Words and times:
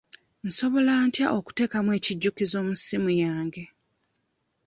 Nsobola 0.47 0.93
ntya 1.07 1.27
okuteekamu 1.37 1.89
ekijjukizo 1.97 2.57
mu 2.65 2.73
ssimu 2.79 3.09
yange? 3.23 3.63